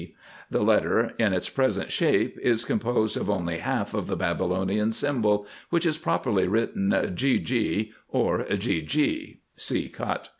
The 0.49 0.63
letter 0.63 1.13
in 1.19 1.31
its 1.31 1.47
present 1.47 1.91
shape 1.91 2.35
is 2.41 2.65
composed 2.65 3.15
of 3.15 3.29
only 3.29 3.59
half 3.59 3.93
of 3.93 4.07
the 4.07 4.15
Babylonian 4.15 4.93
symbol, 4.93 5.45
which 5.69 5.85
is 5.85 5.99
properly 5.99 6.47
written 6.47 6.89
GG 6.89 7.91
or 8.09 8.43
Gee 8.45 8.81
Gee 8.81 9.41
(see 9.55 9.89
cut). 9.89 10.29